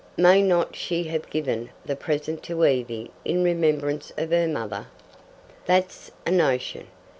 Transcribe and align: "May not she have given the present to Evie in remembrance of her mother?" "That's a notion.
"May 0.17 0.41
not 0.41 0.75
she 0.75 1.03
have 1.03 1.29
given 1.29 1.69
the 1.85 1.95
present 1.95 2.41
to 2.45 2.65
Evie 2.65 3.11
in 3.23 3.43
remembrance 3.43 4.11
of 4.17 4.31
her 4.31 4.47
mother?" 4.47 4.87
"That's 5.67 6.09
a 6.25 6.31
notion. 6.31 6.87